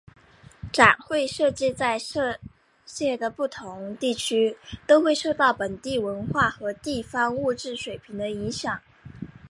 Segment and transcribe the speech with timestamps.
[0.73, 2.39] 展会设计在世
[2.85, 8.81] 界的不同地区都会受到本地文化和地方物质水平的影响。